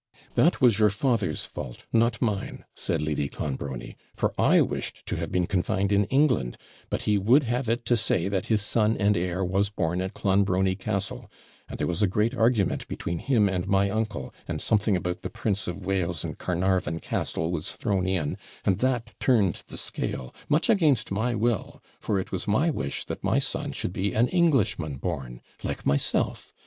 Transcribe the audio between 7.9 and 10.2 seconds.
say that his son and heir was born at